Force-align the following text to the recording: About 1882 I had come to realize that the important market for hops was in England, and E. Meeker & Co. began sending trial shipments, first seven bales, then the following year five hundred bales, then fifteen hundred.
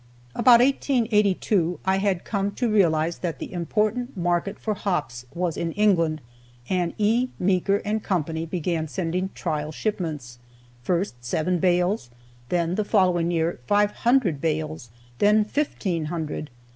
About 0.33 0.61
1882 0.61 1.79
I 1.85 1.99
had 1.99 2.23
come 2.23 2.49
to 2.53 2.67
realize 2.67 3.19
that 3.19 3.37
the 3.37 3.53
important 3.53 4.17
market 4.17 4.57
for 4.57 4.73
hops 4.73 5.27
was 5.35 5.57
in 5.57 5.73
England, 5.73 6.21
and 6.67 6.95
E. 6.97 7.29
Meeker 7.37 7.79
& 8.01 8.01
Co. 8.01 8.19
began 8.47 8.87
sending 8.87 9.29
trial 9.35 9.71
shipments, 9.71 10.39
first 10.81 11.23
seven 11.23 11.59
bales, 11.59 12.09
then 12.49 12.73
the 12.73 12.83
following 12.83 13.29
year 13.29 13.59
five 13.67 13.91
hundred 13.91 14.41
bales, 14.41 14.89
then 15.19 15.43
fifteen 15.45 16.05
hundred. 16.05 16.49